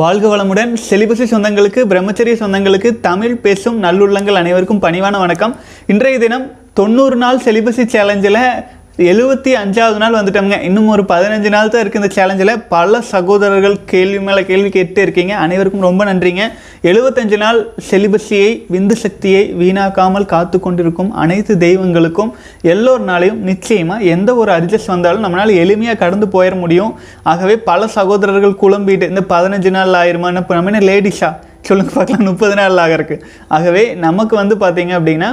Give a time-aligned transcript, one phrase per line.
[0.00, 0.70] வாழ்க வளமுடன்.
[0.90, 5.56] செலிபசி சொந்தங்களுக்கு பிரம்மச்சரிய சொந்தங்களுக்கு தமிழ் பேசும் நல்லுள்ளங்கள் அனைவருக்கும் பணிவான வணக்கம்.
[5.92, 6.46] இன்றைய தினம்
[6.78, 8.38] தொண்ணூறு நாள் செலிபசி சேலஞ்சில்
[8.98, 10.56] எழுபத்தி அஞ்சாவது நாள் வந்துட்டோம்ங்க.
[10.68, 15.32] இன்னும் ஒரு பதினஞ்சு நாள் தான் இருக்குது இந்த சேலஞ்சில் பல சகோதரர்கள் கேள்வி மேலே கேள்வி கேட்டு இருக்கீங்க.
[15.44, 16.42] அனைவருக்கும் ரொம்ப நன்றிங்க.
[16.90, 22.32] எழுபத்தஞ்சு நாள் செலிபஸியை விந்து சக்தியை வீணாக்காமல் காத்து கொண்டிருக்கும் அனைத்து தெய்வங்களுக்கும்
[22.72, 26.92] எல்லோரு நாளையும் நிச்சயமாக எந்த ஒரு அட்ஜஸ்ட் வந்தாலும் நம்மளால் எளிமையாக கடந்து போயிட முடியும்.
[27.32, 31.32] ஆகவே பல சகோதரர்கள் குழம்பிட்டு இந்த பதினஞ்சு நாள் ஆயிருமான்னு இப்போ நம்ம என்ன லேடிஸா?
[31.70, 32.28] சொல்லுங்க பார்க்கலாம்.
[32.30, 33.18] முப்பது நாள் ஆகிறதுக்கு
[33.56, 35.32] ஆகவே நமக்கு வந்து பார்த்தீங்க அப்படின்னா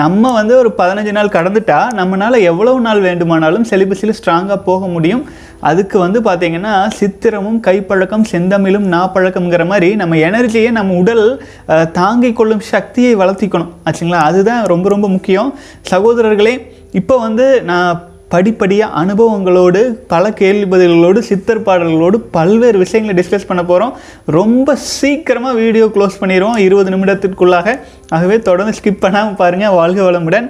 [0.00, 5.22] நம்ம வந்து ஒரு பதினஞ்சு நாள் கடந்துட்டா நம்மளால் எவ்வளவு நாள் வேண்டுமானாலும் செலிபஸில் ஸ்ட்ராங்காக போக முடியும்.
[5.60, 11.24] அதுக்கு வந்து பார்த்திங்கன்னா சித்திரமும் கைப்பழக்கம் செந்தமிழும் நாப்பழக்கம்ங்கிற மாதிரி நம்ம எனர்ஜியை நம்ம உடல்
[11.92, 13.72] தாங்கிக் கொள்ளும் சக்தியை வளர்த்திக்கணும்.
[13.84, 14.20] ஆச்சுங்களா?
[14.30, 15.54] அதுதான் ரொம்ப ரொம்ப முக்கியம்.
[15.90, 16.54] சகோதரர்களே
[16.92, 19.80] இப்போ வந்து நான் படிப்படியாக அனுபவங்களோடு
[20.12, 23.92] பல கேள்வி பதில்களோடு சித்தர் பாடல்களோடு பல்வேறு விஷயங்களை டிஸ்கஸ் பண்ண போகிறோம்
[24.36, 26.58] ரொம்ப சீக்கிரமாக வீடியோ க்ளோஸ் பண்ணிடுவோம்.
[26.66, 27.68] இருபது நிமிடத்திற்குள்ளாக.
[28.16, 30.48] ஆகவே தொடர்ந்து ஸ்கிப் பண்ணாமல் பாருங்கள் வாழ்க வளமுடன்.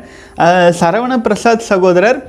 [0.80, 2.20] சரவண பிரசாத் சகோதரர்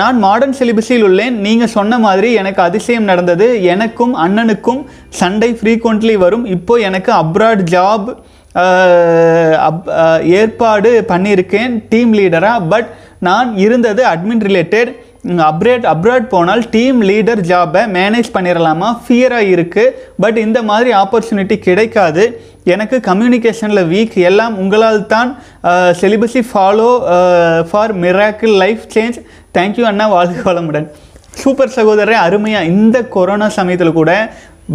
[0.00, 1.36] நான் மாடர்ன் சிலிபஸில் உள்ளேன்.
[1.46, 3.46] நீங்கள் சொன்ன மாதிரி எனக்கு அதிசயம் நடந்தது.
[3.74, 4.82] எனக்கும் அண்ணனுக்கும்
[5.20, 6.44] சண்டை ஃப்ரீக்வெண்ட்லி வரும்.
[6.56, 8.08] இப்போ எனக்கு அப்ராட் ஜாப்
[9.68, 9.88] அப்
[10.38, 11.72] ஏற்பாடு பண்ணியிருக்கேன்.
[11.90, 12.88] டீம் லீடராக பட்
[13.26, 14.90] நான் இருந்தது அட்மின் ரிலேட்டட்
[15.50, 22.24] அப்ரேட் அப்ராட் போனால் டீம் லீடர் ஜாபை மேனேஜ் பண்ணிடலாமா ஃபியராக இருக்குது பட் இந்த மாதிரி ஆப்பர்ச்சுனிட்டி கிடைக்காது.
[22.74, 25.30] எனக்கு கம்யூனிகேஷனில் வீக் எல்லாம் உங்களால் தான்
[26.00, 26.90] celibacy follow
[27.70, 29.18] for miracle life change
[29.58, 30.86] thank you அண்ணா வாழ்க வளமுடன்.
[31.42, 34.12] சூப்பர் சகோதரரே அருமையாக இந்த கொரோனா சமயத்தில் கூட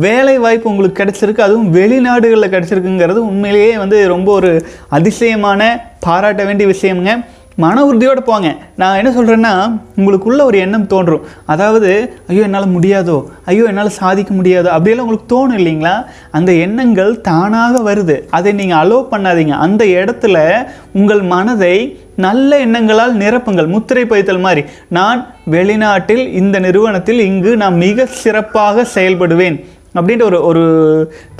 [0.06, 1.46] வேலை வாய்ப்பு உங்களுக்கு கிடச்சிருக்கு.
[1.48, 4.52] அதுவும் வெளிநாடுகளில் கிடச்சிருக்குங்கிறது உண்மையிலேயே வந்து ரொம்ப ஒரு
[4.98, 5.62] அதிசயமான
[6.06, 7.14] பாராட்ட வேண்டிய விஷயம்ங்க.
[7.56, 8.56] மன உறுதியோடு போங்க.
[8.76, 11.22] நான் என்ன சொல்கிறேன்னா உங்களுக்குள்ள ஒரு எண்ணம் தோன்றும்.
[11.46, 13.24] அதாவது ஐயோ என்னால் முடியாதோ?
[13.46, 14.66] ஐயோ என்னால் சாதிக்க முடியாதோ?
[14.66, 16.06] அப்படியெல்லாம் உங்களுக்கு தோணும் இல்லைங்களா?
[16.32, 18.20] அந்த எண்ணங்கள் தானாக வருது.
[18.30, 19.50] அதை நீங்கள் அலோவ் பண்ணாதீங்க.
[19.50, 23.68] அந்த இடத்துல உங்கள் மனதை நல்ல எண்ணங்களால் நிரப்புங்கள்.
[23.68, 24.64] முத்திரை பதித்தல் மாதிரி.
[24.88, 29.66] நான் வெளிநாட்டில் இந்த நிறுவனத்தில் இங்கு நான் மிக சிறப்பாக செயல்படுவேன்.
[29.98, 30.64] அப்படின்ற ஒரு ஒரு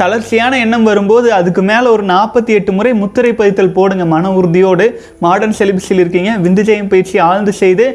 [0.02, 4.06] தளர்ச்சியான எண்ணம் வரும்போது அதுக்கு மேலே ஒரு நாற்பத்தி எட்டு முறை முத்திரை பதித்தல் போடுங்க.
[4.16, 4.88] மன உறுதியோடு
[5.26, 6.34] மாடர்ன் செலிபஸில் இருக்கீங்க.
[6.48, 7.88] விந்துஜயம் பயிற்சி ஆழ்ந்து செய்து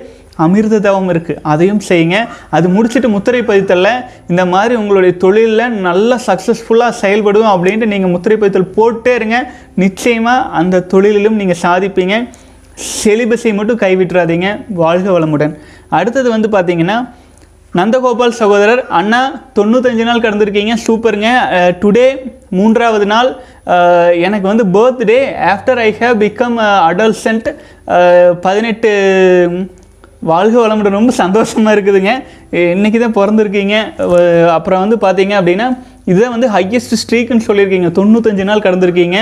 [0.45, 2.19] அமிர்த தவம் இருக்குது அதையும் செய்யுங்க.
[2.57, 4.05] அது முடிச்சுட்டு முத்திரை பதித்தலில்.
[4.29, 9.39] இந்த மாதிரி உங்களுடைய தொழிலில் நல்லா சக்ஸஸ்ஃபுல்லாக செயல்படுவோம் அப்படின்ட்டு நீங்கள் முத்திரை பதித்தல் போட்டே இருங்க.
[9.85, 12.17] நிச்சயமாக அந்த தொழிலிலும் நீங்கள் சாதிப்பீங்க.
[13.03, 14.49] செலிபஸை மட்டும் கைவிட்டுறாதீங்க.
[14.83, 15.55] வாழ்க வளமுடன்.
[15.99, 16.99] அடுத்தது வந்து பார்த்தீங்கன்னா
[17.79, 19.21] நந்தகோபால் சகோதரர் அண்ணா
[19.57, 21.31] தொண்ணூத்தஞ்சு நாள் கடந்திருக்கீங்க சூப்பருங்க.
[21.83, 22.07] டுடே
[22.59, 23.31] மூன்றாவது நாள்.
[24.27, 25.19] எனக்கு வந்து birthday
[25.53, 26.57] after I have become
[26.91, 27.49] adolescent
[28.47, 28.91] பதினெட்டு
[30.31, 30.99] வாழ்க வளமுடன்.
[30.99, 32.13] ரொம்ப சந்தோஷமாக இருக்குதுங்க.
[32.77, 33.77] இன்றைக்கி தான் பிறந்திருக்கீங்க.
[34.57, 35.67] அப்புறம் வந்து பார்த்தீங்க அப்படின்னா
[36.11, 37.91] இதுதான் வந்து ஹையஸ்ட் ஸ்ட்ரீக்குன்னு சொல்லியிருக்கீங்க.
[37.99, 39.19] தொண்ணூத்தஞ்சு நாள் கடந்திருக்கீங்க.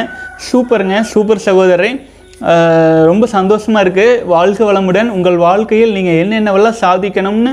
[0.48, 1.90] சூப்பருங்க சூப்பர் சகோதரரை.
[3.10, 5.10] ரொம்ப சந்தோஷமாக இருக்குது வாழ்க வளமுடன்.
[5.16, 7.52] உங்கள் வாழ்க்கையில் நீங்கள் என்னென்னவெல்லாம் சாதிக்கணும்னு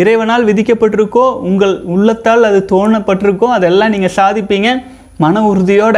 [0.00, 4.68] இறைவனால் விதிக்கப்பட்டிருக்கோ உங்கள் உள்ளத்தால் அது தோணப்பட்டிருக்கோ அதெல்லாம் நீங்கள் சாதிப்பீங்க.
[5.22, 5.96] மன உறுதியோட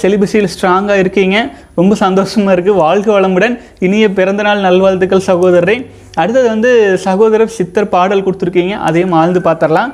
[0.00, 1.36] செலிபஸியில் ஸ்ட்ராங்காக இருக்கீங்க.
[1.78, 3.54] ரொம்ப சந்தோஷமாக இருக்குது வாழ்க வளமுடன்.
[3.86, 5.76] இனிய பிறந்தநாள் நல்வாழ்த்துக்கள் சகோதரரை.
[6.20, 6.70] அடுத்தது வந்து
[7.06, 8.74] சகோதரர் சித்தர் பாடல் கொடுத்துருக்கீங்க.
[8.88, 9.92] அதையும் ஆழ்ந்து பார்த்துடலாம்.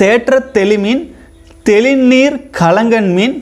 [0.00, 1.02] தேற்ற தெளிமீன்
[1.70, 3.36] தெளிநீர் கலங்கன் மீன்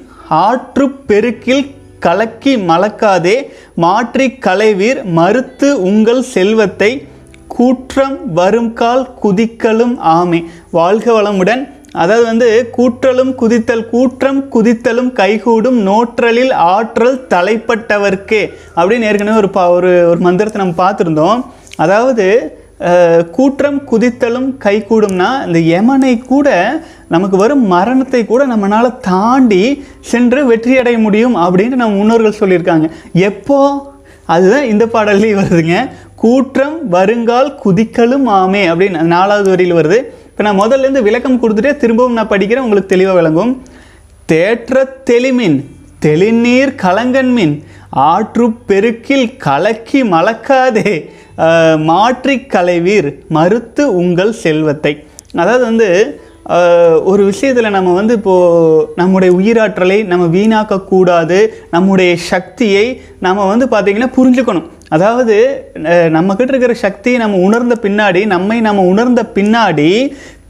[0.46, 1.64] ஆற்று பெருக்கில்
[2.06, 3.36] கலக்கி மலக்காதே.
[3.84, 6.90] மாற்றி கலைவீர் மறுத்து உங்கள் செல்வத்தை
[7.54, 10.40] கூற்றம் வரும்கால் குதிக்கலும் ஆமே.
[10.78, 11.62] வாழ்க வளமுடன்.
[12.02, 18.42] அதாவது வந்து கூற்றலும் குதித்தல் கூற்றம் குதித்தலும் கைகூடும் நோற்றலில் ஆற்றல் தலைப்பட்டவர்க்கே.
[18.76, 21.42] அப்படின்னு ஏற்கனவே ஒரு பா ஒரு ஒரு மந்திரத்தை நம்ம பார்த்துருந்தோம்.
[21.84, 22.26] அதாவது
[23.36, 26.48] கூற்றம் குதித்தலும் கைகூடும்னா இந்த யமனை கூட
[27.14, 29.62] நமக்கு வரும் மரணத்தை கூட நம்மளால் தாண்டி
[30.12, 32.88] சென்று வெற்றி அடைய முடியும் அப்படின்னு நம்ம முன்னோர்கள் சொல்லியிருக்காங்க.
[33.30, 33.58] எப்போ?
[34.34, 35.76] அதுதான் இந்த பாடல்லையும் வருதுங்க.
[36.22, 39.98] கூற்றம் வருங்கால் குதிக்கலும் ஆமே அப்படின்னு நாலாவது வரியில் வருது.
[40.30, 43.52] இப்போ நான் முதல்ல இருந்து விளக்கம் கொடுத்துட்டே திரும்பவும் நான் படிக்கிறேன் உங்களுக்கு தெளிவாக விளங்கும்.
[44.32, 45.58] தேற்ற தெளிமின்
[46.06, 47.54] தெளிநீர் கலங்கன்மின்
[48.10, 50.92] ஆற்று பெருக்கில் கலக்கி மலக்காதே
[51.90, 54.92] மாற்றி கலைவீர் மறுத்து உங்கள் செல்வத்தை.
[55.42, 55.88] அதாவது வந்து
[57.10, 61.38] ஒரு விஷயத்தில் நம்ம வந்து இப்போது நம்முடைய உயிராற்றலை நம்ம வீணாக்கக்கூடாது
[61.74, 62.86] நம்முடைய சக்தியை
[63.26, 64.66] நம்ம வந்து பார்த்திங்கன்னா புரிஞ்சுக்கணும்.
[64.94, 65.36] அதாவது
[66.16, 69.90] நம்மக்கிட்ட இருக்கிற சக்தியை நம்ம உணர்ந்த பின்னாடி நம்மை நம்ம உணர்ந்த பின்னாடி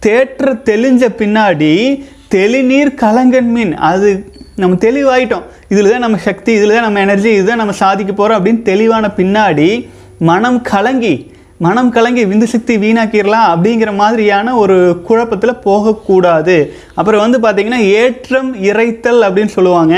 [0.07, 1.73] தேற்ற தெளிஞ்ச பின்னாடி
[2.37, 3.73] தெளிநீர் கலங்கன் மீன்.
[3.91, 4.09] அது
[4.63, 5.45] நம்ம தெளிவாயிட்டோம்.
[5.73, 9.69] இதில் தான் நம்ம சக்தி இதில் தான் நம்ம எனர்ஜி இதுதான் நம்ம சாதிக்க போகிறோம் அப்படின்னு தெளிவான பின்னாடி
[10.31, 11.15] மனம் கலங்கி
[11.67, 14.77] மனம் கலங்கி விந்து சக்தி வீணாக்கிடலாம் அப்படிங்கிற மாதிரியான ஒரு
[15.09, 16.57] குழப்பத்தில் போகக்கூடாது.
[16.99, 19.97] அப்புறம் வந்து பார்த்திங்கன்னா ஏற்றம் இறைத்தல் அப்படின்னு சொல்லுவாங்க.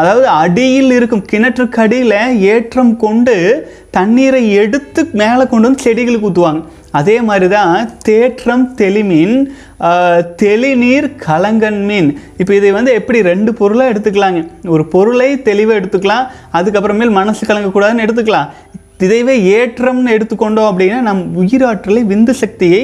[0.00, 2.18] அதாவது அடியில் இருக்கும் கிணற்றுக்கு அடியில்
[2.52, 3.36] ஏற்றம் கொண்டு
[3.96, 6.62] தண்ணீரை எடுத்து மேலே கொண்டு வந்து செடிகளுக்கு ஊற்றுவாங்க
[6.98, 7.72] அதே மாதிரி தான்
[8.08, 9.34] தேற்றம் தெளிமீன்
[10.42, 12.08] தெளிநீர் கலங்கன் மீன்.
[12.40, 14.40] இப்போ இதை வந்து எப்படி ரெண்டு பொருளாக எடுத்துக்கலாங்க?
[14.74, 16.28] ஒரு பொருளை தெளிவாக எடுத்துக்கலாம்
[16.58, 18.48] அதுக்கப்புறமேல் மனசு கலங்கக்கூடாதுன்னு எடுத்துக்கலாம்.
[19.06, 22.82] இதைவே ஏற்றம்னு எடுத்துக்கொண்டோம் அப்படின்னா நம் உயிராற்றலை விந்து சக்தியை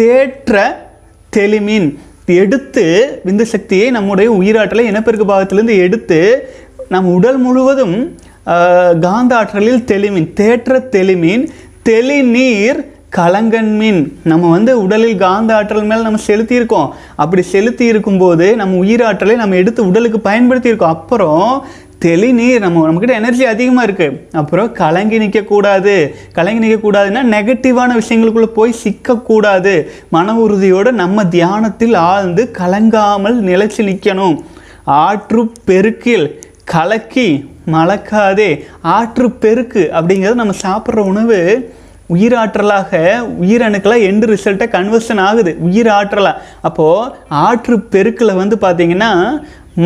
[0.00, 0.66] தேற்ற
[1.36, 1.88] தெளிமீன்.
[2.34, 2.84] எடுத்து
[3.26, 6.20] விந்து சக்தியை நம்முடைய உயிராற்றலை இனப்பெருக்க பாகத்திலிருந்து எடுத்து
[6.88, 7.96] நம் உடல் முழுவதும்
[9.00, 11.44] காந்த ஆற்றலில் தெளிமீன் தேற்ற தெளிமீன்
[11.88, 12.80] தெளிநீர்
[13.16, 14.00] கலங்கன் மீன்.
[14.30, 16.88] நம்ம வந்து உடலில் காந்த ஆற்றல் மேல் நம்ம செலுத்தியிருக்கோம்.
[17.22, 21.64] அப்படி செலுத்தி இருக்கும்போது நம்ம உயிராற்றலை நம்ம எடுத்து உடலுக்கு பயன்படுத்தி இருக்கோம் அப்புறம்
[22.04, 25.94] தெளிநீர் நம்ம நம்மக்கிட்ட எனர்ஜி அதிகமாக இருக்குது அப்புறம் கலங்கி நிற்கக்கூடாது
[26.36, 29.72] கலங்கி நிற்கக்கூடாதுன்னா நெகட்டிவான விஷயங்களுக்குள்ளே போய் சிக்கக்கூடாது.
[30.16, 34.36] மன உறுதியோடு நம்ம தியானத்தில் ஆழ்ந்து கலங்காமல் நிலைச்சு நிற்கணும்
[35.06, 36.28] ஆற்று பெருக்கில்
[36.74, 37.28] கலக்கி
[37.74, 38.50] மலக்காதே.
[38.96, 41.40] ஆற்று பெருக்கு அப்படிங்கிறது நம்ம சாப்பிட்ற உணவு
[42.16, 42.90] உயிராற்றலாக
[43.44, 45.52] உயிரணுக்களாக எண்டு ரிசல்ட்டாக கன்வர்ஷன் ஆகுது.
[45.66, 47.10] உயிராற்றலாக அப்போது
[47.46, 49.10] ஆற்று பெருக்கில் வந்து பார்த்திங்கன்னா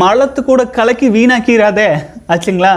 [0.01, 1.89] மலத்து கூட கலக்கி வீணாக்கிறாதே
[2.33, 2.75] ஆச்சுங்களா?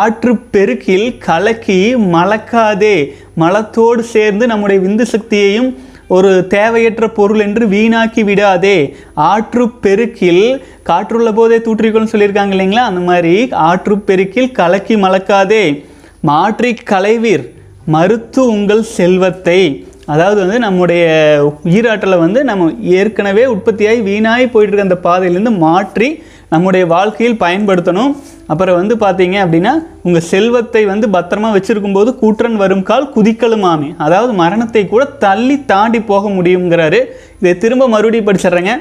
[0.00, 1.78] ஆற்று பெருக்கில் கலக்கி
[2.14, 2.96] மலக்காதே.
[3.42, 5.70] மலத்தோடு சேர்ந்து நம்முடைய விந்து சக்தியையும்
[6.16, 8.76] ஒரு தேவையற்ற பொருள் என்று வீணாக்கி விடாதே.
[9.14, 10.44] ஆற்று பெருக்கில்
[10.88, 12.84] காற்றுள்ள போதே தூற்றிக்கொள்னு சொல்லியிருக்காங்க இல்லைங்களா?
[12.90, 13.34] அந்த மாதிரி
[13.68, 15.64] ஆற்று பெருக்கில் கலக்கி மலக்காதே.
[16.30, 17.46] மாற்றி கலைவீர்
[17.94, 19.60] மறுத்து உங்கள் செல்வத்தை.
[20.12, 21.04] அதாவது வந்து நம்முடைய
[21.64, 22.68] உயிராற்றலை வந்து நம்ம
[22.98, 26.08] ஏற்கனவே உற்பத்தியாகி வீணாகி போயிட்டுருக்க அந்த பாதையிலேருந்து மாற்றி
[26.52, 28.12] நம்முடைய வாழ்க்கையில் பயன்படுத்தணும்.
[28.52, 29.72] அப்புறம் வந்து பார்த்தீங்க அப்படின்னா
[30.06, 36.00] உங்கள் செல்வத்தை வந்து பத்திரமா வச்சுருக்கும் போது கூற்றன் வரும் கால் குதிக்கலுமாமே அதாவது மரணத்தை கூட தள்ளி தாண்டி
[36.12, 37.00] போக முடியுங்கிறாரு.
[37.40, 38.74] இதை திரும்ப மறுபடியும் படிச்சிடுறேங்க.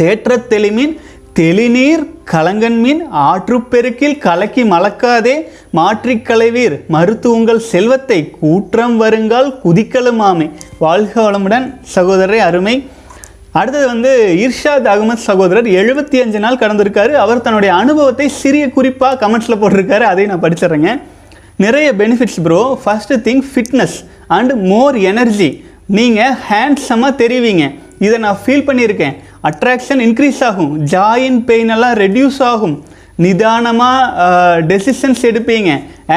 [0.00, 0.94] தேற்ற தெளிமீன்
[1.38, 5.34] தெளிநீர் கலங்கன் மீன் ஆற்றுப்பெருக்கில் கலக்கி மலக்காதே.
[5.78, 10.48] மாற்றிக் களைவீர் மறுத்து உங்கள் செல்வத்தை கூற்றம் வருங்கால் குதிக்கலுமாமே
[10.84, 12.76] வாழ்க வளமுடன் சகோதரரை அருமை.
[13.58, 14.10] அடுத்தது வந்து
[14.44, 17.12] இர்ஷாத் அகமது சகோதரர் எழுபத்தி அஞ்சு நாள் கடந்திருக்காரு.
[17.24, 20.04] அவர் தன்னுடைய அனுபவத்தை சிறிய குறிப்பாக கமெண்ட்ஸில் போட்டிருக்காரு.
[20.10, 20.92] அதையும் நான் படிச்சிடுறேங்க.
[21.64, 23.96] நிறைய benefits bro first thing fitness
[24.36, 25.50] and more energy
[25.98, 27.66] நீங்கள் ஹேண்ட்ஸமாக தெரிவிங்க.
[28.06, 29.14] இதை நான் ஃபீல் பண்ணியிருக்கேன்.
[29.50, 30.72] அட்ராக்ஷன் இன்க்ரீஸ் ஆகும்.
[30.94, 32.76] ஜாயின் பெயின் எல்லாம் ரெடியூஸ் ஆகும்.
[33.24, 35.70] நிதானமாக டெசிஷன்ஸ் எடுப்பீங்க.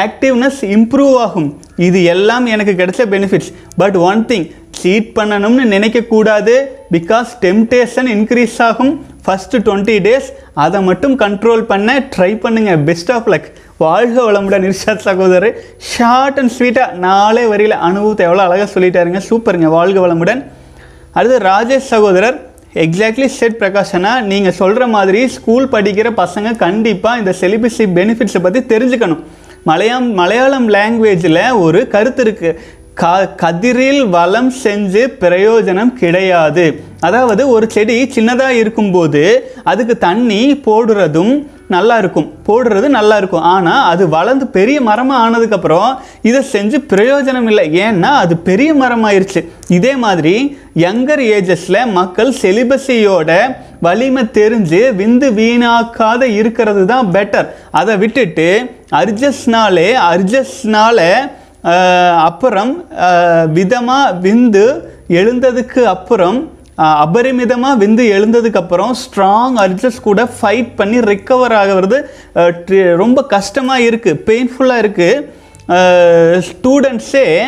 [0.04, 1.50] ஆக்டிவ்னஸ் இம்ப்ரூவ் ஆகும்.
[1.88, 3.52] இது எல்லாம் எனக்கு கிடைச்ச benefits
[3.82, 4.46] but one thing
[4.80, 6.56] cheat பண்ணணும்னு நினைக்கக்கூடாது.
[6.96, 8.94] பிகாஸ் டெம்டேஷன் இன்க்ரீஸ் ஆகும்
[9.26, 10.28] ஃபஸ்ட்டு டுவெண்ட்டி டேஸ்
[10.64, 13.48] அதை மட்டும் கண்ட்ரோல் பண்ண ட்ரை பண்ணுங்கள் பெஸ்ட் ஆஃப் லக்
[13.84, 15.56] வாழ்க வளமுடன் நிர்ஷாத் சகோதரர்.
[15.94, 19.22] ஷார்ட் அண்ட் ஸ்வீட்டாக நாளே வரியில் அனுபவத்தை எவ்வளோ அழகாக சொல்லிட்டாருங்க.
[19.30, 19.70] சூப்பருங்க.
[19.78, 20.44] வாழ்க வளமுடன்.
[21.18, 22.38] அடுத்து ராஜேஷ் சகோதரர்.
[22.84, 29.22] எக்ஸாக்ட்லி செட் பிரகாஷனா நீங்கள் சொல்கிற மாதிரி ஸ்கூல் படிக்கிற பசங்க கண்டிப்பாக இந்த செலிபஸி பெனிஃபிட்ஸை பற்றி தெரிஞ்சுக்கணும்.
[29.70, 32.58] மலையாளம் மலையாளம் லாங்குவேஜில் ஒரு கருத்து இருக்குது
[33.00, 33.06] க
[33.42, 36.66] கதிரில் வளம் செஞ்சு பிரயோஜனம் கிடையாது.
[37.08, 39.24] அதாவது ஒரு செடி சின்னதாக இருக்கும்போது
[39.72, 41.34] அதுக்கு தண்ணி போடுறதும்
[41.74, 42.28] நல்லா இருக்கும்.
[42.48, 43.46] போடுறது நல்லா இருக்கும்.
[43.54, 45.92] ஆனால் அது வளர்ந்து பெரிய மரமாக ஆனதுக்கப்புறம்
[46.30, 47.66] இதை செஞ்சு பிரயோஜனம் இல்லை.
[47.86, 49.42] ஏன்னா அது பெரிய மரமாயிருச்சு.
[49.78, 50.36] இதே மாதிரி
[50.86, 53.32] யங்கர் ஏஜஸில் மக்கள் செலிபஸியோட
[53.88, 58.50] வலிமை தெரிஞ்சு விந்து வீணாக்காத இருக்கிறது தான் பெட்டர் அதை விட்டுட்டு
[59.02, 61.02] அர்ஜஸ்னாலே அர்ஜஸ்னால
[62.16, 62.86] அப்புறம்
[63.54, 72.10] விதமாக விந்து எழுந்ததுக்கு அப்புறம் அபரிமிதமாக விந்து எழுந்ததுக்கு அப்புறம் ஸ்ட்ராங் அர்ஜஸ் கூட ஃபைட் பண்ணி ரிக்கவர் ஆகிறது
[72.36, 75.34] ட்ரி- ரொம்ப கஷ்டமாக இருக்குது பெயின்ஃபுல்லாக இருக்குது
[76.40, 77.44] ஸ்டூடெண்ட்ஸே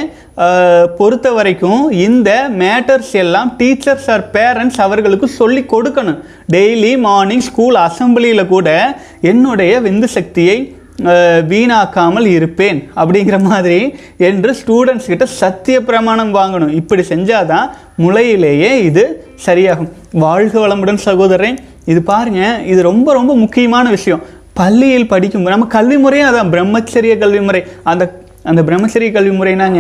[0.98, 6.20] பொறுத்த வரைக்கும் இந்த மேட்டர்ஸ் எல்லாம் டீச்சர்ஸ் ஆர் பேரண்ட்ஸ் அவர்களுக்கு சொல்லி கொடுக்கணும்.
[6.52, 10.77] டெய்லி மார்னிங் ஸ்கூல் அசம்பிளியில் கூட என்னுடைய விந்து சக்தியை
[11.52, 13.80] வீணாக்காமல் இருப்பேன் அப்படிங்கிற மாதிரி
[14.30, 16.74] என்று ஸ்டூடெண்ட்ஸ் கிட்ட சத்திய பிரமாணம் வாங்கணும்.
[16.82, 17.68] இப்படி செஞ்சாதான்
[18.04, 19.04] முளையிலேயே இது
[19.48, 19.92] சரியாகும்.
[20.26, 21.60] வாழ்க வளமுடன் சகோதரன்
[21.92, 24.24] இது பாருங்க இது ரொம்ப ரொம்ப முக்கியமான விஷயம்.
[24.60, 27.62] பள்ளியில் படிக்கும் நம்ம கல்வி முறையே அதான் பிரம்மச்சரிய கல்வி முறை.
[27.92, 28.06] அந்த
[28.50, 29.80] அந்த பிரம்மச்சரிய கல்வி முறைனாங்க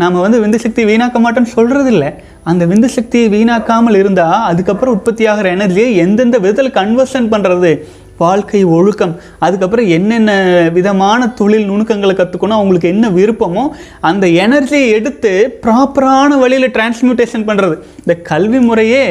[0.00, 2.08] நாம் வந்து விந்து சக்தி வீணாக்க மாட்டோம்னு சொல்கிறது இல்லை
[2.50, 7.70] அந்த விந்து சக்தியை வீணாக்காமல் இருந்தால் அதுக்கப்புறம் உற்பத்தியாகிற எனர்ஜியை எந்தெந்த விதத்தில் கன்வர்ஷன் பண்ணுறது
[8.18, 10.30] வாழ்க்கை ஒழுக்கம் அதுக்கப்புறம் என்னென்ன
[10.72, 13.64] விதமான தொழில் நுணுக்கங்களை கற்றுக்கணும் அவங்களுக்கு என்ன விருப்பமோ
[14.00, 15.32] அந்த எனர்ஜியை எடுத்து
[15.66, 19.04] ப்ராப்பரான வழியில் டிரான்ஸ்மியூட்டேஷன் பண்ணுறது இந்த கல்வி முறையே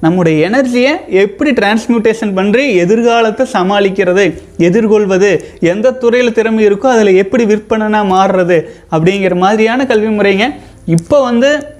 [0.00, 8.02] நம்முடைய எனர்ஜியை எப்படி டிரான்ஸ்மியூட்டேஷன் பண்ணி எதிர்காலத்தை சமாளிக்கிறது எதிர்கொள்வது எந்த துறையில் திறமை இருக்கோ அதில் எப்படி விற்பனைனா
[8.14, 8.58] மாறுறது
[8.92, 10.46] அப்படிங்கிற மாதிரியான கல்வி முறைங்க.
[10.86, 11.77] இப்போ வந்து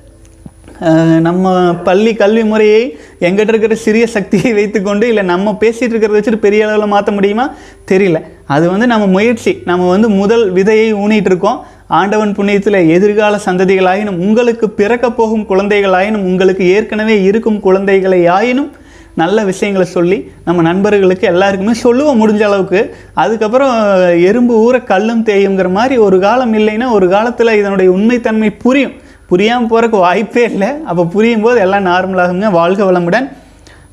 [1.21, 6.67] நம்ம பள்ளி கல்வி முறையை எங்கிட்ட இருக்கிற சிறிய சக்தியை வைத்துக்கொண்டு இல்லை நம்ம பேசிகிட்டு இருக்கிறத வச்சுட்டு பெரிய
[6.67, 7.55] அளவில் மாற்ற முடியுமா?
[7.91, 8.21] தெரியல.
[8.47, 9.63] அது வந்து நம்ம முயற்சி.
[9.65, 11.65] நம்ம வந்து முதல் விதையை ஊனிட்டு இருக்கோம்.
[11.87, 18.73] ஆண்டவன் புண்ணியத்தில் எதிர்கால சந்ததிகளாயினும் உங்களுக்கு பிறக்க போகும் குழந்தைகளாயினும் உங்களுக்கு ஏற்கனவே இருக்கும் குழந்தைகளை ஆயினும்
[19.15, 23.75] நல்ல விஷயங்களை சொல்லி நம்ம நண்பர்களுக்கு எல்லாருக்குமே சொல்லுவோம் முடிஞ்ச அளவுக்கு அதுக்கப்புறம்
[24.23, 28.93] எறும்பு ஊற கல்லும் தேயுங்கிற மாதிரி ஒரு காலம் இல்லைன்னா ஒரு காலத்தில் இதனுடைய உண்மைத்தன்மை புரியும்.
[29.31, 30.71] புரியாமல் போகிறக்கு வாய்ப்பே இல்லை.
[30.91, 33.27] அப்போ புரியும் போது எல்லாம் நார்மலாகுங்க வாழ்க வளமுடன்.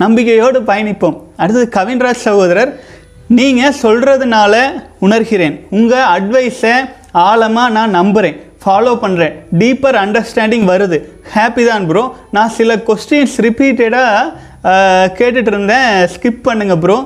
[0.03, 1.17] நம்பிக்கையோடு பயணிப்போம்.
[1.41, 2.71] அடுத்தது கவின்ராஜ் சகோதரர்
[3.37, 4.55] நீங்கள் சொல்கிறதுனால
[5.05, 5.55] உணர்கிறேன்.
[5.77, 6.73] உங்கள் அட்வைஸை
[7.27, 10.97] ஆழமாக நான் நம்புகிறேன் ஃபாலோ பண்ணுறேன் டீப்பர் அண்டர்ஸ்டாண்டிங் வருது.
[11.33, 12.03] ஹாப்பி தான் ப்ரோ
[12.35, 14.31] நான் சில கொஸ்டின்ஸ் ரிப்பீட்டடாக
[15.17, 15.91] கேட்டுட்டு இருந்தேன்.
[16.13, 16.97] ஸ்கிப் பண்ணுங்கள் ப்ரோ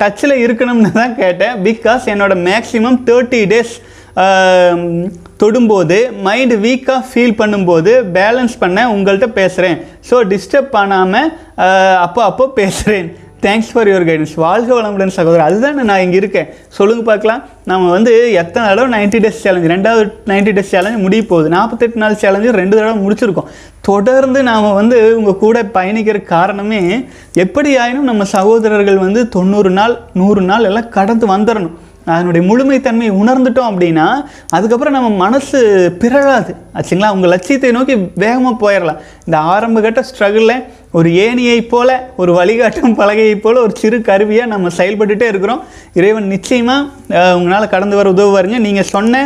[0.00, 1.54] டச்சில் இருக்கணும்னு தான் கேட்டேன்.
[1.66, 3.74] பிகாஸ் என்னோட மேக்ஸிமம் தேர்ட்டி டேஸ்
[5.42, 9.78] தொடும்போது மைண்டு வீக்காக ஃபீல் பண்ணும்போது பேலன்ஸ் பண்ண உங்கள்கிட்ட பேசுகிறேன்
[10.10, 11.30] ஸோ டிஸ்டர்ப் பண்ணாமல்
[12.06, 13.10] அப்போ அப்போ பேசுகிறேன்
[13.44, 15.46] தேங்க்ஸ் ஃபார் யுவர் கைடன்ஸ் வாழ்க வளமுடன் சகோதரர்.
[15.48, 16.48] அதுதான் நான் இங்கே இருக்கேன்.
[16.76, 17.40] சொல்லுங்கள் பார்க்கலாம்.
[17.70, 21.48] நம்ம வந்து எத்தனை தடவை 90 டேஸ் சேலஞ்ச் ரெண்டாவது 90 டேஸ் சேலஞ்சு முடிய போகுது.
[21.56, 23.48] நாற்பத்தெட்டு நாள் சேலஞ்சு ரெண்டு தடவை முடிச்சிருக்கோம்.
[23.88, 26.82] தொடர்ந்து நாம் வந்து உங்கள் கூட பயணிக்கிற காரணமே
[27.44, 31.76] எப்படி ஆயினும் நம்ம சகோதரர்கள் வந்து தொண்ணூறு நாள் நூறு நாள் எல்லாம் கடந்து வந்துடணும்
[32.10, 34.06] அதனுடைய முழுமைத்தன்மை உணர்ந்துட்டோம் அப்படின்னா
[34.56, 35.58] அதுக்கப்புறம் நம்ம மனசு
[36.02, 36.52] பிறழாது.
[36.76, 40.56] ஆச்சுங்களா உங்கள் லட்சியத்தை நோக்கி வேகமாக போயிடலாம் இந்த ஆரம்பகட்ட ஸ்ட்ரகிளில்
[40.98, 41.90] ஒரு ஏணியை போல
[42.22, 45.62] ஒரு வழிகாட்டும் பலகையை போல ஒரு சிறு கருவியாக நம்ம செயல்பட்டுட்டே இருக்கிறோம்.
[45.98, 48.58] இறைவன் நிச்சயமாக உங்களால் கடந்து வர உதவுவாருங்க.
[48.68, 49.24] நீங்கள் சொன்ன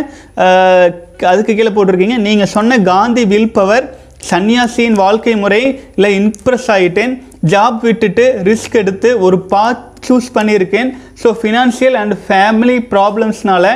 [1.33, 2.18] அதுக்கு கீழே போட்டிருக்கீங்க.
[2.28, 3.87] நீங்கள் சொன்ன காந்தி வில் பவர்
[4.28, 5.62] சன்னியாசியின் வாழ்க்கை முறை
[5.97, 7.12] இல்லை இம்ப்ரெஸ் ஆகிட்டேன்
[7.52, 10.90] ஜாப் விட்டுட்டு ரிஸ்க் எடுத்து ஒரு பாத் சூஸ் பண்ணியிருக்கேன்.
[11.23, 13.66] ஸோ ஃபினான்ஷியல் அண்ட் ஃபேமிலி ப்ராப்ளம்ஸ்னால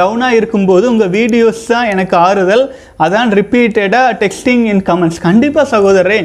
[0.00, 2.64] டவுனாக இருக்கும்போது உங்கள் வீடியோஸ் தான் எனக்கு ஆறுதல்.
[3.04, 6.20] அதான் ரிப்பீட்டடாக டெக்ஸ்டிங் இன் கமெண்ட்ஸ் கண்டிப்பாக சகோதரரே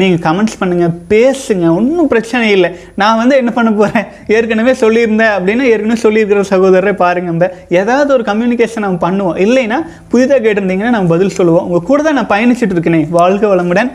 [0.00, 2.68] நீங்கள் கமெண்ட்ஸ் பண்ணுங்கள் பேசுங்க ஒன்றும் பிரச்சனை இல்லை.
[3.00, 7.48] நான் வந்து என்ன பண்ண போகிறேன் ஏற்கனவே சொல்லியிருந்தேன் அப்படின்னு ஏற்கனவே சொல்லியிருக்கிற சகோதரரை பாருங்க நம்ம
[7.80, 9.38] ஏதாவது ஒரு கம்யூனிகேஷன் நம்ம பண்ணுவோம்.
[9.46, 9.78] இல்லைன்னா
[10.12, 11.66] புதிதாக கேட்டிருந்தீங்கன்னா நம்ம பதில் சொல்லுவோம்.
[11.68, 13.02] உங்கள் கூட தான் நான் பயணிச்சுட்டு இருக்கேனே.
[13.18, 13.90] வாழ்க வளமுடன்.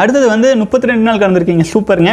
[0.00, 2.12] அடுத்தது வந்து முப்பத்தி ரெண்டு நாள் கலந்துருக்கீங்க சூப்பருங்க.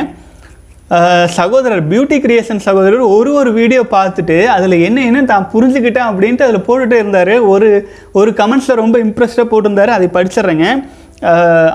[1.37, 6.65] சகோதரர் பியூட்டி கிரியேஷன் சகோதரர் ஒரு ஒரு வீடியோ பார்த்துட்டு அதில் என்ன என்ன தான் புரிஞ்சுக்கிட்டேன் அப்படின்ட்டு அதில்
[6.67, 7.33] போட்டுகிட்டே இருந்தார்.
[7.53, 7.67] ஒரு
[8.19, 9.93] ஒரு கமெண்ட்ஸில் ரொம்ப இம்ப்ரெஸ்டாக போட்டிருந்தாரு.
[9.97, 10.67] அதை படிச்சிடுறேங்க.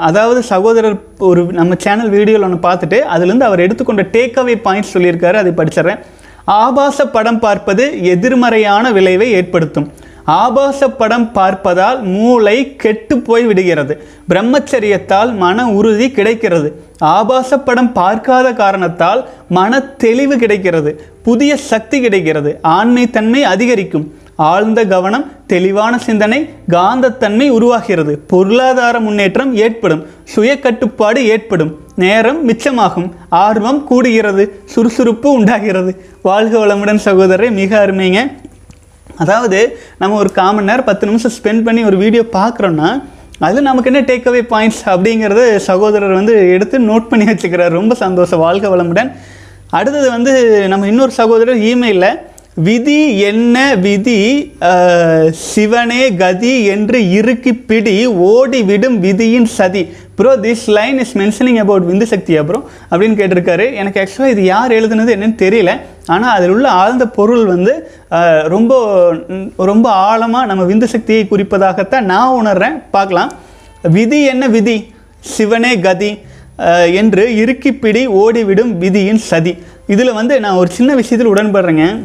[0.09, 0.99] அதாவது சகோதரர்
[1.29, 5.39] ஒரு நம்ம சேனல் வீடியோவில் ஒன்று பார்த்துட்டு அதுலேருந்து அவர் எடுத்துக்கொண்ட டேக் அவே பாயிண்ட்ஸ் சொல்லியிருக்காரு.
[5.43, 6.01] அதை படிச்சிடுறேன்.
[6.63, 7.85] ஆபாச படம் பார்ப்பது
[8.15, 9.87] எதிர்மறையான விளைவை ஏற்படுத்தும்.
[10.25, 14.03] ஆபாச படம் பார்ப்பதால் மூளை கெட்டு போய் விடுகிறது.
[14.29, 16.85] பிரம்மச்சரியத்தால் மன உறுதி கிடைக்கிறது.
[16.99, 21.07] ஆபாச படம் பார்க்காத காரணத்தால் மன தெளிவு கிடைக்கிறது.
[21.23, 22.61] புதிய சக்தி கிடைக்கிறது.
[22.63, 24.15] ஆண்மைத்தன்மை அதிகரிக்கும்.
[24.37, 28.19] ஆழ்ந்த கவனம் தெளிவான சிந்தனை காந்தத்தன்மை உருவாகிறது.
[28.19, 30.07] பொருளாதார முன்னேற்றம் ஏற்படும்.
[30.25, 31.79] சுய கட்டுப்பாடு ஏற்படும்.
[31.95, 33.11] நேரம் மிச்சமாகும்.
[33.29, 34.51] ஆர்வம் கூடுகிறது.
[34.65, 36.05] சுறுசுறுப்பு உண்டாகிறது.
[36.23, 38.33] வாழ்க வளமுடன் சகோதரரை மிக அருமைங்க.
[39.23, 39.61] அதாவது
[40.03, 42.91] நம்ம ஒரு காமன் நேரம் பத்து நிமிஷம் ஸ்பெண்ட் பண்ணி ஒரு வீடியோ பார்க்குறோன்னா
[43.47, 47.79] அது நமக்கு என்ன டேக் அவே பாயிண்ட்ஸ் அப்படிங்கிறது சகோதரர் வந்து எடுத்து நோட் பண்ணி வச்சுக்கிறார்.
[47.79, 48.43] ரொம்ப சந்தோஷம்.
[48.45, 49.11] வாழ்க வளமுடன்.
[49.79, 50.33] அடுத்தது வந்து
[50.73, 52.11] நம்ம இன்னொரு சகோதரர் இமெயிலில்
[52.67, 53.57] விதி என்ன
[53.87, 54.21] விதி?
[55.53, 57.97] சிவனே கதி என்று இறுக்கி பிடி
[58.31, 59.83] ஓடி விடும் விதியின் சதி.
[60.19, 63.67] Bro this line is mentioning about விந்து சக்தியா ப்ரோ அப்படின்னு கேட்டிருக்காரு.
[63.81, 65.73] எனக்கு ஆக்சுவலாக இது யார் எழுதுனது என்னன்னு தெரியல.
[66.15, 67.73] ஆனால் அதில் உள்ள ஆழ்ந்த பொருள் வந்து
[68.49, 68.73] ரொம்ப
[69.57, 73.33] ரொம்ப ஆழமாக நம்ம விந்து சக்தியை குறிப்பதாகத்தான் நான் உணர்கிறேன் பார்க்கலாம்.
[73.83, 74.95] விதி என்ன விதி?
[75.21, 76.19] சிவனே கதி.
[76.95, 79.53] என்று இறுக்கிப்பிடி ஓடிவிடும் விதியின் சதி.
[79.87, 82.05] இதில் வந்து நான் ஒரு சின்ன விஷயத்தில் உடன்படுறேங்க.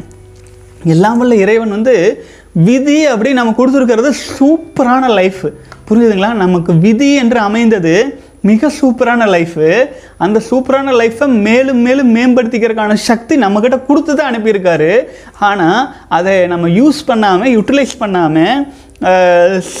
[0.84, 5.42] எல்லாம் வல்ல இறைவன் வந்து விதி அப்படி நம்ம கொடுத்துருக்கிறது சூப்பரான லைஃப்.
[5.88, 9.66] புரியுதுங்களா நமக்கு விதி என்று அமைந்தது மிக சூப்பரான லைஃபு
[10.24, 14.92] அந்த சூப்பரான லைஃப்பை மேலும் மேலும் மேம்படுத்திக்கிறதுக்கான சக்தி நம்மக்கிட்ட கொடுத்து தான் அனுப்பியிருக்காரு.
[15.50, 15.80] ஆனால்
[16.18, 18.64] அதை நம்ம யூஸ் பண்ணாமல் யூட்டிலைஸ் பண்ணாமல்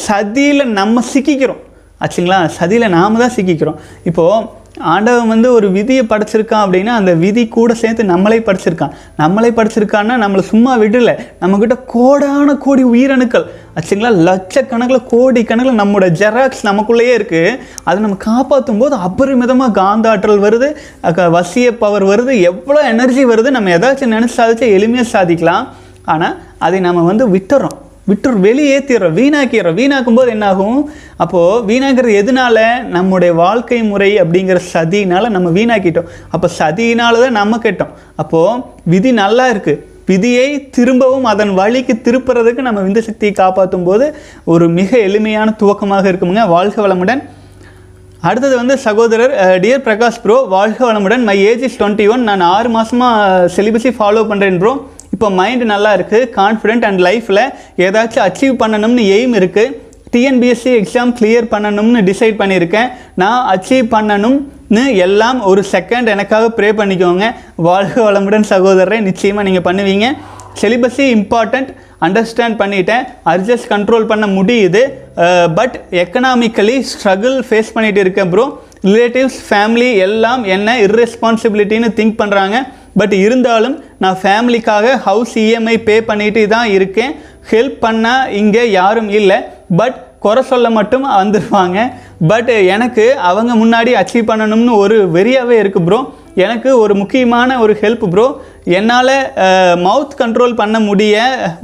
[0.06, 1.64] சதியில் நம்ம சிக்கிக்கிறோம்.
[2.04, 2.40] ஆச்சுங்களா?
[2.58, 3.78] சதியில் நாம தான் சிக்கிக்கிறோம்.
[4.10, 4.58] இப்போது
[4.92, 8.92] ஆண்டவன் வந்து ஒரு விதியை படைச்சிருக்கான் அப்படின்னா அந்த விதி கூட சேர்த்து நம்மளே படைச்சிருக்கான்.
[9.22, 11.14] நம்மளை படைச்சிருக்கான்னா நம்மளை சும்மா விடலை.
[11.40, 13.44] நம்மக்கிட்ட கோடான கோடி உயிரணுக்கள்.
[13.76, 14.12] ஆச்சுங்களா?
[14.28, 20.70] லட்சக்கணக்கில் கோடி கணக்கில் நம்மளோட ஜெராக்ஸ் நமக்குள்ளேயே இருக்குது அதை நம்ம காப்பாற்றும் போது அபரிமிதமாக காந்தாற்றல் வருது
[21.36, 25.66] வசிய பவர் வருது எவ்வளோ எனர்ஜி வருது நம்ம ஏதாச்சும் நினச்சி சாதிச்சா எளிமையாக சாதிக்கலாம்.
[26.14, 27.78] ஆனால் அதை நம்ம வந்து விட்டுறோம்.
[28.10, 30.80] விட்டு வெளியேற்றிடுறோம் வீணாக்கிறோம் வீணாக்கும் போது என்னாகும்?
[31.24, 32.58] அப்போது வீணாக்கிறது எதனால?
[32.96, 36.10] நம்முடைய வாழ்க்கை முறை அப்படிங்கிற சதியினால் நம்ம வீணாக்கிட்டோம்.
[36.34, 37.94] அப்போ சதியினால தான் நம்ம கெட்டோம்.
[38.24, 38.60] அப்போது
[38.94, 44.06] விதி நல்லா இருக்குது விதியை திரும்பவும் அதன் வழிக்கு திருப்புறதுக்கு நம்ம விந்து சக்தியை காப்பாற்றும் போது
[44.52, 46.44] ஒரு மிக எளிமையான துவக்கமாக இருக்குமுங்க.
[46.54, 47.22] வாழ்க வளமுடன்.
[48.28, 51.22] அடுத்தது வந்து சகோதரர் டியர் பிரகாஷ் ப்ரோ வாழ்க வளமுடன்.
[51.28, 54.72] My age is twenty one நான் ஆறு மாதமாக செலிபஸை ஃபாலோ பண்ணுறேன் ப்ரோ
[55.14, 57.44] இப்போ மைண்டு நல்லா இருக்குது கான்ஃபிடென்ட் அண்ட் லைஃப்பில்
[57.86, 59.74] ஏதாச்சும் அச்சீவ் பண்ணணும்னு எய்ம் இருக்குது
[60.14, 62.88] டிஎன்பிஎஸ்சி எக்ஸாம் கிளியர் பண்ணணும்னு டிசைட் பண்ணியிருக்கேன்.
[63.22, 67.26] நான் அச்சீவ் பண்ணணும்னு எல்லாம் ஒரு செகண்ட் எனக்காக ப்ரே பண்ணிக்கோங்க.
[67.68, 70.08] வாழ்க வளமுடன் சகோதரரை நிச்சயமாக நீங்கள் பண்ணுவீங்க.
[70.60, 71.70] சிலிபஸி இம்பார்ட்டண்ட்
[72.06, 73.04] அண்டர்ஸ்டாண்ட் பண்ணிட்டேன்.
[73.32, 74.82] அட்ஜஸ்ட் கண்ட்ரோல் பண்ண முடியுது.
[75.58, 78.44] பட் எக்கனாமிக்கலி ஸ்ட்ரகிள் ஃபேஸ் பண்ணிகிட்டு இருக்கேன் ப்ரோ
[78.88, 82.58] ரிலேட்டிவ்ஸ் ஃபேமிலி எல்லாம் என்ன இர்ரெஸ்பான்சிபிலிட்டின்னு திங்க் பண்ணுறாங்க
[82.98, 87.12] பட் இருந்தாலும் நான் ஃபேமிலிக்காக ஹவுஸ் இஎம்ஐ பே பண்ணிட்டு தான் இருக்கேன்.
[87.50, 89.38] ஹெல்ப் பண்ணால் இங்கே யாரும் இல்லை.
[89.80, 91.78] பட் குறை சொல்ல மட்டும் வந்துடுவாங்க
[92.30, 96.00] பட் எனக்கு அவங்க முன்னாடி அச்சீவ் பண்ணணும்னு ஒரு வெறியாகவே இருக்குது ப்ரோ
[96.44, 98.26] எனக்கு ஒரு முக்கியமான ஒரு ஹெல்ப் ப்ரோ
[98.78, 99.14] என்னால்
[99.86, 101.14] மவுத் கண்ட்ரோல் பண்ண முடிய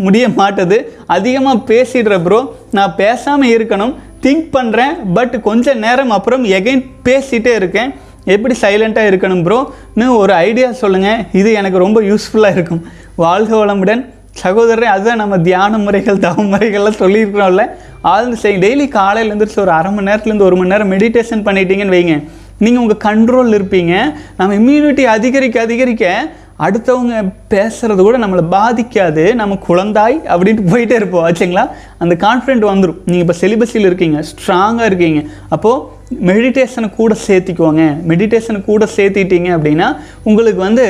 [0.06, 0.78] முடிய மாட்டுது.
[1.16, 2.40] அதிகமாக பேசிடுற ப்ரோ
[2.76, 3.94] நான் பேசாமல் இருக்கணும்.
[4.24, 7.90] திங்க் பண்ணுறேன் பட் கொஞ்ச நேரம் அப்புறம் எகைன் பேசிகிட்டே இருக்கேன்.
[8.34, 12.84] எப்படி சைலண்ட்டாக இருக்கணும் ப்ரோன்னு ஒரு ஐடியா சொல்லுங்கள் இது எனக்கு ரொம்ப யூஸ்ஃபுல்லாக இருக்கும்.
[13.14, 14.02] வாழ்க வளமுடன்.
[14.44, 17.64] சகோதரரே அதுதான் நம்ம தியான முறைகள் தவ முறைகள்லாம் சொல்லியிருக்கிறோம்ல.
[18.00, 22.16] ஆழ்ந்து செய் டெய்லி காலையில் எழுந்திரிச்சு ஒரு அரை மணி நேரத்துலேருந்து ஒரு மணி நேரம் மெடிடேஷன் பண்ணிட்டீங்கன்னு வைங்க.
[22.58, 23.94] நீங்கள் உங்கள் கண்ட்ரோல் இருப்பீங்க.
[24.36, 27.16] நம்ம இம்யூனிட்டி அதிகரிக்க அதிகரிக்க அடுத்தவங்க
[27.50, 29.34] பேசுகிறது கூட நம்மளை பாதிக்காது.
[29.34, 31.24] நம்ம குழந்தாய் அப்படின்ட்டு போயிட்டே இருப்போம்.
[31.26, 31.64] ஆச்சுங்களா?
[31.98, 34.22] அந்த கான்ஃபிடென்ட் வந்துடும் நீங்கள் இப்போ செலிபஸில் இருக்கீங்க.
[34.30, 35.22] ஸ்ட்ராங்காக இருக்கீங்க.
[35.48, 35.82] அப்போது
[36.28, 39.88] மெடிடேஷனை கூட சேர்த்திக்குவோங்க மெடிடேஷனை கூட சேர்த்திட்டீங்க அப்படின்னா
[40.22, 40.86] உங்களுக்கு வந்து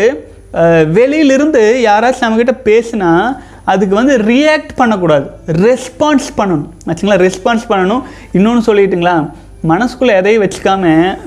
[0.98, 3.10] வெளியிலிருந்து யாராச்சும் நம்மக்கிட்ட பேசுனா
[3.72, 5.26] அதுக்கு வந்து ரியாக்ட் பண்ணக்கூடாது.
[5.66, 6.68] ரெஸ்பான்ஸ் பண்ணணும்.
[6.88, 7.16] ஆச்சுங்களா?
[7.26, 8.02] ரெஸ்பான்ஸ் பண்ணணும்.
[8.32, 9.16] இன்னொன்று சொல்லிட்டுங்களா?
[9.70, 10.84] மனசுக்குள்ளே எதையும் வச்சுக்காம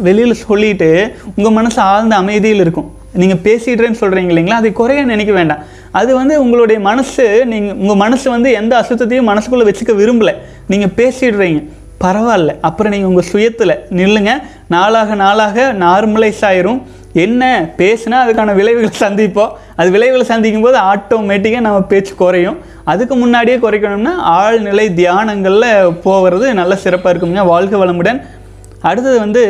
[0.07, 0.89] வெளியில் சொல்லிட்டு
[1.35, 2.87] உங்கள் மனசு ஆழ்ந்த அமைதியில் இருக்கும்.
[3.21, 4.59] நீங்கள் பேசிடுறேன்னு சொல்கிறீங்க இல்லைங்களா?
[4.61, 5.63] அதை குறைய நினைக்க வேண்டாம்.
[5.91, 10.35] அது வந்து உங்களுடைய மனசு நீங்கள் உங்கள் மனசு வந்து எந்த அசுத்தத்தையும் மனசுக்குள்ளே வச்சுக்க விரும்பலை.
[10.67, 11.61] நீங்கள் பேசிடுறீங்க.
[12.03, 12.55] பரவாயில்ல.
[12.61, 14.31] அப்புறம் நீங்கள் உங்கள் சுயத்தில் நில்லுங்க.
[14.67, 16.81] நாளாக நாளாக நார்மலைஸ் ஆயிரும்.
[17.13, 19.49] என்ன பேசுனா அதுக்கான விளைவுகளை சந்திப்போம்.
[19.75, 22.57] அது விளைவுகளை சந்திக்கும் போது ஆட்டோமேட்டிக்காக நம்ம பேச்சு குறையும்.
[22.83, 28.21] அதுக்கு முன்னாடியே குறைக்கணும்னா ஆழ்நிலை தியானங்களில் போகிறது நல்ல சிறப்பாக இருக்குங்க வாழ்க வளமுடன்.
[28.81, 29.43] அடுத்தது வந்து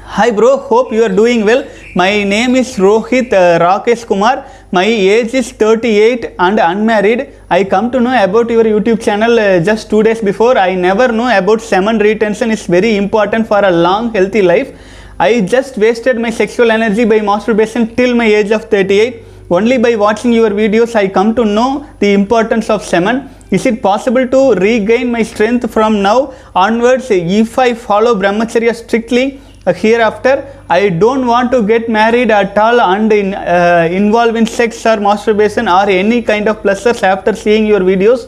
[0.00, 1.68] Hi bro, hope you are doing well.
[1.94, 4.46] My name is Rohit uh, Rakesh Kumar.
[4.70, 7.28] My age is 38 and unmarried.
[7.50, 10.56] I come to know about your YouTube channel uh, just two days before.
[10.56, 14.74] I never know about semen retention is very important for a long healthy life.
[15.20, 19.22] I just wasted my sexual energy by masturbation till my age of 38.
[19.50, 23.28] Only by watching your videos I come to know the importance of semen.
[23.50, 29.40] Is it possible to regain my strength from now onwards if I follow Brahmacharya strictly?
[29.66, 30.34] Hereafter?
[30.68, 34.96] I don't want to get married at all and in, uh, involve in sex or
[34.98, 38.22] masturbation or any kind of pleasures after seeing your videos.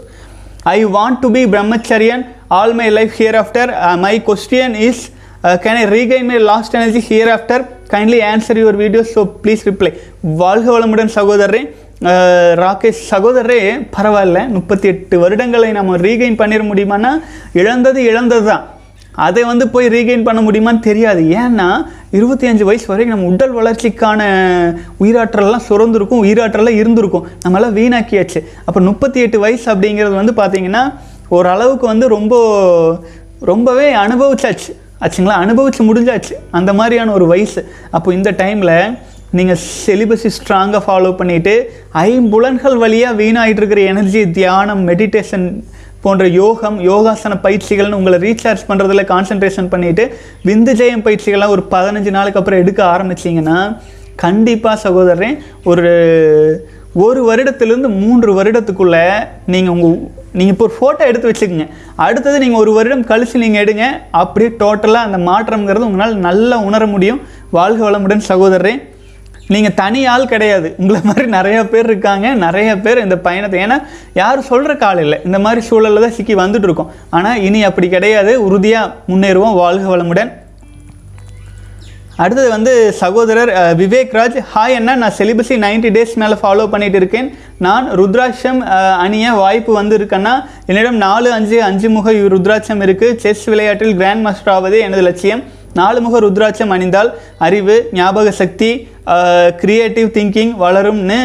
[0.67, 2.21] I want to be brahmacharyan
[2.51, 3.67] all my life hereafter.
[3.71, 5.11] Uh, my question is
[5.43, 7.59] uh, can I regain my lost energy hereafter?
[7.89, 9.91] Kindly answer your videos, so please reply.
[10.37, 11.61] வாழ்க வளமுடன் சகோதரரே
[12.03, 13.59] அஹ், ராகேஷ் சகோதரரே
[13.97, 17.13] பரவாயில்ல முப்பத்தி எட்டு வருடங்களை நம்ம regain பண்ணிட முடியுமான்னா
[17.53, 18.65] இழந்தது இழந்தது தான்
[19.15, 21.23] அதை வந்து போய் ரீகெயின் பண்ண முடியுமான்னு தெரியாது.
[21.23, 24.23] ஏன்னா இருபத்தி அஞ்சு வயசு வரைக்கும் நம்ம உடல் வளர்ச்சிக்கான
[25.01, 27.27] உயிராற்றல்லாம் சுரந்திருக்கும் உயிராற்றலாம் இருந்திருக்கும்.
[27.49, 28.45] நம்மளாம் வீணாக்கியாச்சு.
[28.65, 30.95] அப்போ முப்பத்தி எட்டு வயசு அப்படிங்கிறது வந்து பார்த்தீங்கன்னா
[31.29, 32.35] ஓரளவுக்கு வந்து ரொம்ப
[33.41, 34.73] ரொம்பவே அனுபவிச்சாச்சு.
[35.01, 35.37] ஆச்சுங்களா?
[35.45, 36.33] அனுபவிச்சு முடிஞ்சாச்சு.
[36.51, 37.69] அந்த மாதிரியான ஒரு வயசு.
[37.91, 38.99] அப்போ இந்த டைமில்
[39.31, 45.65] நீங்கள் செலிபஸை ஸ்ட்ராங்காக ஃபாலோ பண்ணிவிட்டு ஐம்புலன்கள் வழியாக வீணாயிட்டு இருக்கிற எனர்ஜி தியானம் மெடிடேஷன்
[46.05, 50.07] போன்ற யோகம் யோகாசன பயிற்சிகள்னு உங்களை ரீசார்ஜ் பண்ணுறதுல கான்சென்ட்ரேஷன் பண்ணிவிட்டு
[50.49, 53.59] விந்து ஜெயம் பயிற்சிகள்லாம் ஒரு பதினஞ்சு நாளுக்கு அப்புறம் எடுக்க ஆரம்பிச்சிங்கன்னா
[54.25, 55.37] கண்டிப்பாக சகோதரன்
[55.71, 55.93] ஒரு
[57.05, 59.07] ஒரு வருடத்துலேருந்து மூன்று வருடத்துக்குள்ளே
[59.53, 59.95] நீங்கள் உங்கள்
[60.39, 61.67] நீங்கள் இப்போ ஒரு ஃபோட்டோ எடுத்து வச்சுக்கோங்க.
[62.05, 63.85] அடுத்தது நீங்கள் ஒரு வருடம் கழித்து நீங்கள் எடுங்க.
[64.21, 67.21] அப்படியே டோட்டலாக அந்த மாற்றம்ங்கிறது உங்களால் நல்லா உணர முடியும்.
[67.57, 68.75] வாழ்க வளமுடன் சகோதரரே.
[69.53, 70.69] நீங்கள் தனி ஆள் கிடையாது.
[70.81, 73.77] உங்களை மாதிரி நிறைய பேர் இருக்காங்க நிறைய பேர் இந்த பயணத்தை ஏன்னா
[74.21, 75.19] யாரும் சொல்கிற காலம் இல்லை.
[75.29, 76.93] இந்த மாதிரி சூழலில் தான் சிக்கி வந்துட்டு இருக்கோம்.
[77.17, 78.33] ஆனால் இனி அப்படி கிடையாது.
[78.47, 79.59] உறுதியாக முன்னேறுவோம்.
[79.63, 80.33] வாழ்க வளமுடன்.
[82.23, 83.81] அடுத்தது வந்து சகோதரர் விவேக்ராஜ்.
[83.81, 87.29] விவேக் ராஜ் ஹாய் அண்ணா நான் செலிபஸி 90 டேஸ் மேலே ஃபாலோ பண்ணிட்டு இருக்கேன்.
[87.67, 88.61] நான் ருத்ராட்சம்
[89.05, 90.35] அணிய வாய்ப்பு வந்து இருக்கேன்னா
[90.71, 95.43] என்னிடம் நாலு அஞ்சு அஞ்சு முக ருத்ராட்சம் இருக்குது செஸ் விளையாட்டில் கிராண்ட் மாஸ்டர் ஆவதே எனது லட்சியம்.
[95.81, 97.11] நாலு முக ருத்ராட்சம் அணிந்தால்
[97.47, 98.71] அறிவு ஞாபக சக்தி
[99.61, 101.19] க்ரியேட்டிவ் திங்கிங் வளரும்னு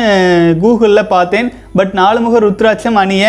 [0.63, 1.49] கூகுளில் பார்த்தேன்.
[1.77, 3.25] பட் நாலுமுக ருத்ராட்சம் அணிய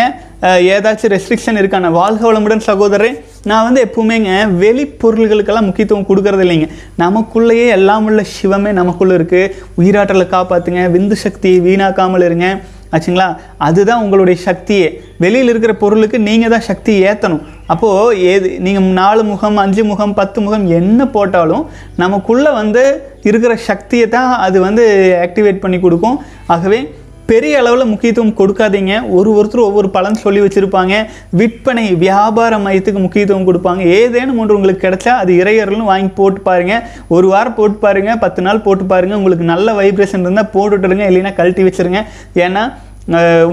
[0.75, 3.17] ஏதாச்சும் ரெஸ்ட்ரிக்ஷன் இருக்கான வாழ்க வளமுடன் சகோதரன்
[3.49, 4.31] நான் வந்து எப்பவுமேங்க
[4.63, 6.67] வெளிப்பொருள்களுக்கெல்லாம் முக்கியத்துவம் கொடுக்கறது இல்லைங்க.
[7.03, 12.49] நமக்குள்ளேயே எல்லாம் உள்ள சிவமே நமக்குள்ளே இருக்குது உயிராற்றலை காப்பாற்றுங்க விந்து சக்தி வீணாக்காமல் இருங்க.
[12.93, 13.27] ஆச்சுங்களா?
[13.67, 14.87] அதுதான் உங்களுடைய சக்தியே.
[15.23, 20.39] வெளியில் இருக்கிற பொருளுக்கு நீங்கள் தான் சக்தி ஏற்றணும் அப்போது ஏது நீங்கள் நாலு முகம் அஞ்சு முகம் பத்து
[20.41, 21.63] முகம் என்ன போட்டாலும்
[22.03, 22.83] நமக்குள்ளே வந்து
[23.29, 24.85] இருக்கிற சக்தியை தான் அது வந்து
[25.25, 26.17] ஆக்டிவேட் பண்ணி கொடுக்கும்.
[26.47, 26.79] ஆகவே
[27.29, 28.93] பெரிய அளவில் முக்கியத்துவம் கொடுக்காதீங்க.
[29.17, 30.95] ஒரு ஒருத்தர் ஒவ்வொரு பலன் சொல்லி வச்சுருப்பாங்க.
[31.39, 33.81] விற்பனை வியாபார மையத்துக்கு முக்கியத்துவம் கொடுப்பாங்க.
[33.99, 36.75] ஏதேனும் ஒன்று உங்களுக்கு கிடைச்சா அது இறையர்கள்னு வாங்கி போட்டு பாருங்க.
[37.15, 41.65] ஒரு வாரம் போட்டு பாருங்க பத்து நாள் போட்டு பாருங்கள் உங்களுக்கு நல்ல வைப்ரேஷன் இருந்தால் போட்டுட்டுருங்க இல்லைன்னா கழட்டி
[41.69, 42.01] வச்சிருங்க.
[42.45, 42.63] ஏன்னா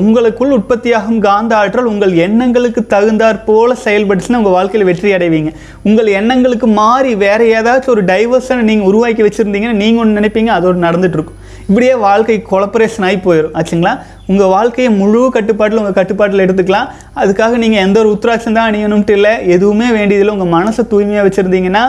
[0.01, 5.51] உங்களுக்குள் உற்பத்தியாகும் காந்த ஆற்றல் உங்கள் எண்ணங்களுக்கு தகுந்தாற் போல செயல்பட்டுச்சுன்னா உங்கள் வாழ்க்கையில் வெற்றி அடைவீங்க.
[5.88, 10.79] உங்கள் எண்ணங்களுக்கு மாறி வேற ஏதாச்சும் ஒரு டைவர்ஷனை நீங்கள் உருவாக்கி வச்சுருந்தீங்கன்னா நீங்கள் ஒன்று நினைப்பீங்க அது ஒரு
[10.87, 11.40] நடந்துட்டு இருக்கும்
[11.71, 13.94] இப்படியே வாழ்க்கை கொலப்பரேஷன் ஆகி போயிடும் ஆச்சுங்களா?
[14.33, 16.88] உங்கள் வாழ்க்கையை முழு கட்டுப்பாட்டில் உங்கள் கட்டுப்பாட்டில் எடுத்துக்கலாம்.
[17.21, 20.35] அதுக்காக நீங்கள் எந்த ஒரு உத்ராட்சம் தான் அணியணும்ட்டு இல்லை எதுவுமே வேண்டியதில்லை.
[20.37, 21.85] உங்கள் மனசை தூய்மையாக வச்சுருந்தீங்கன்னா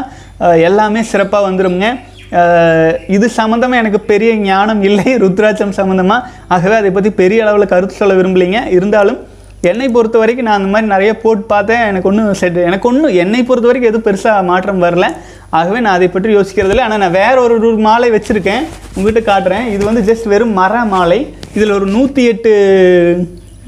[0.70, 1.88] எல்லாமே சிறப்பாக வந்துருங்க
[3.16, 8.18] இது சம்மந்தமாக எனக்கு பெரிய ஞானம் இல்லை ருத்ராட்சம் சம்மந்தமாக ஆகவே அதை பற்றி பெரிய அளவில் கருத்து சொல்ல
[8.20, 8.62] விரும்பலைங்க.
[8.78, 9.20] இருந்தாலும்
[9.70, 11.82] என்னை பொறுத்த வரைக்கும் நான் அந்த மாதிரி நிறைய போட்டு பார்த்தேன்.
[11.92, 15.08] எனக்கு ஒன்றும் செட் எனக்கு ஒன்றும் என்னை பொறுத்த வரைக்கும் எதுவும் பெருசாக மாற்றம் வரல.
[15.60, 16.86] ஆகவே நான் அதை பற்றி யோசிக்கிறது இல்லை.
[16.88, 18.64] ஆனால் நான் வேற ஒரு ஒரு மாலை வச்சுருக்கேன்.
[18.96, 19.66] உங்ககிட்ட காட்டுறேன்.
[19.76, 21.20] இது வந்து ஜஸ்ட் வெறும் மர மாலை.
[21.58, 22.54] இதில் ஒரு நூற்றி எட்டு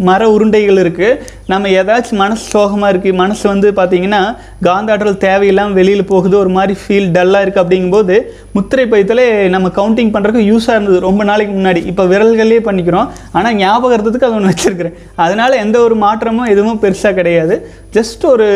[0.07, 1.17] மர உருண்டைகள் இருக்குது
[1.51, 4.21] நம்ம ஏதாச்சும் மனசு சோகமாக இருக்குது மனசு வந்து பார்த்திங்கன்னா
[4.67, 6.35] காந்தாற்றல் தேவையில்லாமல் வெளியில் போகுது.
[6.43, 8.15] ஒரு மாதிரி ஃபீல் டல்லாக இருக்குது அப்படிங்கும்போது
[8.55, 9.23] முத்திரை பயத்தில்
[9.55, 11.81] நம்ம கவுண்டிங் பண்ணுறதுக்கு யூஸாக இருந்தது ரொம்ப நாளைக்கு முன்னாடி.
[11.91, 13.09] இப்போ விரல்களே பண்ணிக்கிறோம்.
[13.39, 14.95] ஆனால் ஞாபகத்துக்கு அதை ஒன்று வச்சுருக்கிறேன்.
[15.25, 17.57] அதனால் எந்த ஒரு மாற்றமும் எதுவும் பெருசாக கிடையாது.
[17.97, 18.47] ஜஸ்ட் ஒரு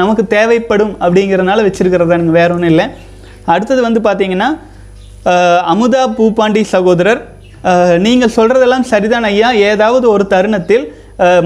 [0.00, 2.86] நமக்கு தேவைப்படும் அப்படிங்கிறதுனால வச்சுருக்கிறதானுங்க வேற ஒன்றும் இல்லை.
[3.54, 4.50] அடுத்தது வந்து பார்த்திங்கன்னா
[5.72, 7.20] அமுதா பூப்பாண்டி சகோதரர்.
[8.06, 9.50] நீங்கள் சொல்கிறதெல்லாம் சரிதான் ஐயா.
[9.70, 10.84] ஏதாவது ஒரு தருணத்தில்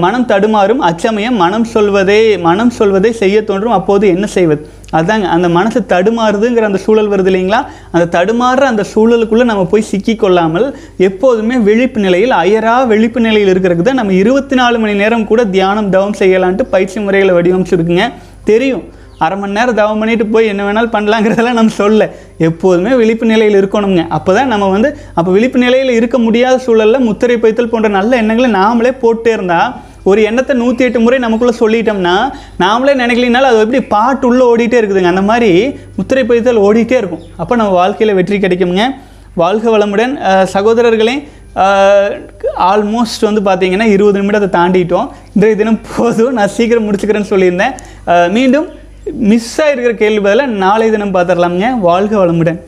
[0.03, 4.61] மனம் தடுமாறும் அச்சமயம் மனம் சொல்வதே மனம் சொல்வதை செய்ய தோன்றும் அப்போது என்ன செய்வது?
[4.99, 7.59] அதாங்க அந்த மனசு தடுமாறுதுங்கிற அந்த சூழல் வருது இல்லைங்களா?
[7.93, 10.67] அந்த தடுமாறுற அந்த சூழலுக்குள்ளே நம்ம போய் சிக்கி கொள்ளாமல்
[11.09, 15.91] எப்போதுமே விழிப்பு நிலையில் அயரா விழிப்பு நிலையில் இருக்கிறதுக்கு தான் நம்ம இருபத்தி நாலு மணி நேரம் கூட தியானம்
[15.95, 18.07] தவம் செய்யலான்ட்டு பயிற்சி முறைகளை வடிவமைச்சிருக்குங்க.
[18.51, 18.85] தெரியும்.
[19.25, 22.07] அரை மணி நேரம் தவம் பண்ணிட்டு போய் என்ன வேணாலும் பண்ணலாங்கிறதெல்லாம் நம்ம சொல்ல
[22.47, 27.37] எப்போதுமே விழிப்பு நிலையில் இருக்கணுங்க அப்போ தான் நம்ம வந்து அப்போ விழிப்பு நிலையில் இருக்க முடியாத சூழலில் முத்திரை
[27.43, 29.69] பைத்தல் போன்ற நல்ல எண்ணங்களை நாமளே போட்டே இருந்தால்
[30.09, 32.13] ஒரு எண்ணத்தை நூற்றி எட்டு முறை நமக்குள்ளே சொல்லிட்டோம்னா
[32.63, 35.11] நாமளே நினைக்கலினாலும் அது எப்படி பாட்டு உள்ளே ஓடிட்டே இருக்குதுங்க.
[35.13, 35.51] அந்த மாதிரி
[35.97, 37.25] முத்திரை பைத்தல் ஓடிட்டே இருக்கும்.
[37.41, 38.85] அப்போ நம்ம வாழ்க்கையில் வெற்றி கிடைக்குங்க
[39.41, 40.13] வாழ்க வளமுடன்.
[40.55, 41.17] சகோதரர்களையும் சகோதரர்களே
[42.71, 45.07] ஆல்மோஸ்ட் வந்து பார்த்தீங்கன்னா இருபது நிமிடத்தை தாண்டிட்டோம்.
[45.35, 46.35] இன்றைய தினம் போதும்.
[46.37, 47.73] நான் சீக்கிரம் முடிச்சுக்கிறேன்னு சொல்லியிருந்தேன்.
[48.35, 48.67] மீண்டும்
[49.13, 51.79] மிஸ் ஆகிருக்கிற கேள்வி பதிலாக நாளை தினம் பார்த்துடலாமுங்க.
[51.79, 52.59] வாழ்க வளமுடன்.